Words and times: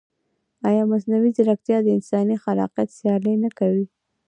ایا 0.69 0.83
مصنوعي 0.91 1.29
ځیرکتیا 1.37 1.77
د 1.83 1.87
انساني 1.97 2.35
خلاقیت 2.43 2.89
سیالي 2.97 3.33
نه 3.43 3.49
کوي؟ 3.59 3.85